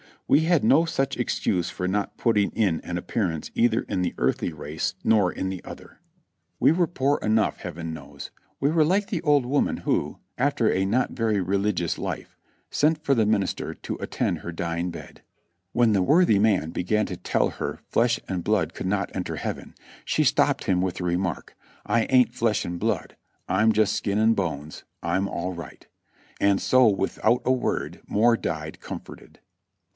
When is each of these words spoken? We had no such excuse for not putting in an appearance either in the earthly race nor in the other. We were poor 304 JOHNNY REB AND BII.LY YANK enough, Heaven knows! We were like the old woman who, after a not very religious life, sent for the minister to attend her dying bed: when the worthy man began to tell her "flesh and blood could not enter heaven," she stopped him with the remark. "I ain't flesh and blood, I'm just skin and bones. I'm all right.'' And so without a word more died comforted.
We 0.27 0.41
had 0.45 0.63
no 0.63 0.85
such 0.85 1.17
excuse 1.17 1.69
for 1.69 1.87
not 1.87 2.17
putting 2.17 2.51
in 2.51 2.79
an 2.81 2.97
appearance 2.97 3.51
either 3.53 3.81
in 3.81 4.01
the 4.01 4.15
earthly 4.17 4.51
race 4.53 4.95
nor 5.03 5.31
in 5.31 5.49
the 5.49 5.63
other. 5.65 5.99
We 6.59 6.71
were 6.71 6.87
poor 6.87 7.19
304 7.19 7.19
JOHNNY 7.19 7.37
REB 7.37 7.51
AND 7.51 7.59
BII.LY 7.59 7.59
YANK 7.59 7.59
enough, 7.59 7.63
Heaven 7.63 7.93
knows! 8.15 8.31
We 8.61 8.69
were 8.71 8.85
like 8.85 9.07
the 9.09 9.21
old 9.21 9.45
woman 9.45 9.77
who, 9.77 10.17
after 10.39 10.71
a 10.71 10.85
not 10.85 11.11
very 11.11 11.39
religious 11.41 11.99
life, 11.99 12.37
sent 12.71 13.03
for 13.03 13.13
the 13.13 13.25
minister 13.27 13.73
to 13.75 13.95
attend 13.97 14.39
her 14.39 14.53
dying 14.53 14.89
bed: 14.89 15.21
when 15.73 15.91
the 15.91 16.01
worthy 16.01 16.39
man 16.39 16.71
began 16.71 17.05
to 17.07 17.17
tell 17.17 17.49
her 17.49 17.79
"flesh 17.89 18.17
and 18.27 18.43
blood 18.43 18.73
could 18.73 18.87
not 18.87 19.11
enter 19.13 19.35
heaven," 19.35 19.75
she 20.05 20.23
stopped 20.23 20.63
him 20.63 20.81
with 20.81 20.95
the 20.95 21.03
remark. 21.03 21.55
"I 21.85 22.07
ain't 22.09 22.33
flesh 22.33 22.63
and 22.63 22.79
blood, 22.79 23.17
I'm 23.49 23.71
just 23.73 23.93
skin 23.95 24.17
and 24.17 24.35
bones. 24.35 24.83
I'm 25.03 25.27
all 25.27 25.51
right.'' 25.53 25.85
And 26.39 26.61
so 26.61 26.87
without 26.87 27.41
a 27.45 27.51
word 27.51 27.99
more 28.07 28.37
died 28.37 28.79
comforted. 28.79 29.39